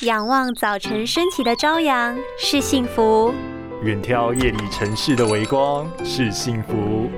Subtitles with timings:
[0.00, 3.32] 仰望早晨升起的朝阳是幸福，
[3.84, 7.08] 远眺夜里城市的微光是幸福，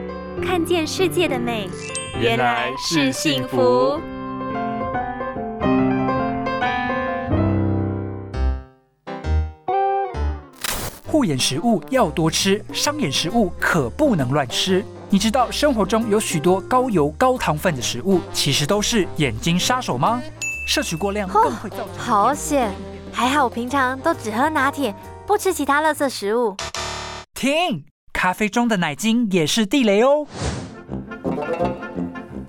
[0.44, 1.70] 看见世界的美
[2.20, 3.98] 原来是幸福。
[11.06, 14.84] 护眼食物要多吃，伤眼食物可不能乱吃。
[15.08, 20.20] 你知道生活中有许多高油高糖分的食物，其实都是眼睛杀手吗？
[20.66, 21.88] 摄取过量更会造成。
[21.96, 22.70] 好险！
[23.10, 24.94] 还好我平常都只喝拿铁，
[25.26, 26.54] 不吃其他垃圾食物。
[27.32, 27.86] 停！
[28.12, 30.26] 咖啡中的奶精也是地雷哦。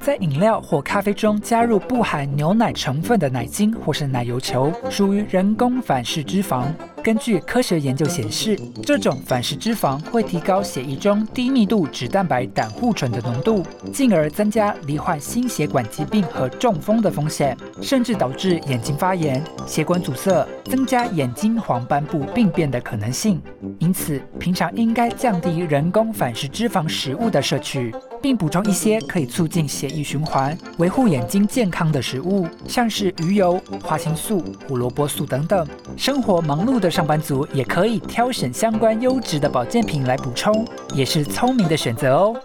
[0.07, 6.63] 在饮料或咖啡中加入不含牛奶成分的奶精或是奶油球，属于人工反式脂肪。
[7.03, 23.41] 根据科学研究显示，这种反式脂肪会提高血液中低密度脂蛋白胆固醇的浓度，进而增加罹患心血管疾病和中风的风险，甚至导致眼睛发炎、血管阻塞，增加眼睛黄斑部病变的可能性。
[23.79, 35.65] 因此，平常应该降低人工反式脂肪食物的摄取，并补充一些可以促进血液循环、维护眼睛健康的食物，像是鱼油、花青素、胡萝卜素等等。
[35.95, 36.91] 生活忙碌的。
[36.97, 42.35] 上班族也可以挑选相关优质的保健品来补充，也是聪明的选择哦。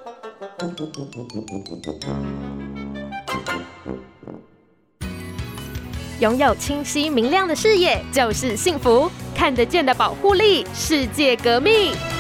[6.21, 12.12] 拥有清晰明亮的视野就是幸福，看得见的保护力，世界革命。